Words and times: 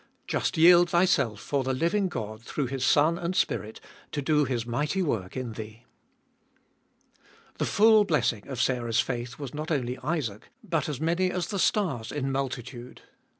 Just 0.25 0.57
yield 0.57 0.89
thyself 0.89 1.39
for 1.39 1.63
the 1.63 1.75
living 1.75 2.07
God 2.07 2.41
through 2.41 2.65
His 2.65 2.83
Son 2.83 3.19
and 3.19 3.35
Spirit 3.35 3.79
to 4.11 4.19
do 4.19 4.45
His 4.45 4.65
mighty 4.65 5.03
work 5.03 5.37
In 5.37 5.51
thee. 5.53 5.83
4. 7.19 7.23
The 7.59 7.65
full 7.65 8.03
blessing 8.05 8.47
of 8.47 8.59
Sarah's 8.59 8.99
faith 8.99 9.37
was 9.37 9.53
not 9.53 9.69
only 9.69 9.99
Isaac, 9.99 10.49
but 10.63 10.89
as 10.89 10.99
many 10.99 11.29
as 11.29 11.49
the 11.49 11.59
stars 11.59 12.11
in 12.11 12.31
multi 12.31 12.63
tude. 12.63 13.03